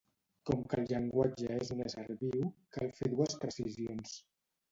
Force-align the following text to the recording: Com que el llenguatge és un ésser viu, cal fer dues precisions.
Com 0.49 0.61
que 0.69 0.77
el 0.77 0.87
llenguatge 0.91 1.57
és 1.65 1.69
un 1.75 1.83
ésser 1.89 2.17
viu, 2.23 2.41
cal 2.77 2.91
fer 3.01 3.13
dues 3.13 3.39
precisions. 3.45 4.19